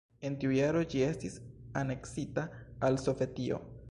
[0.27, 1.35] En tiu jaro ĝi estis
[1.83, 2.49] aneksita
[2.89, 3.61] al Sovetio.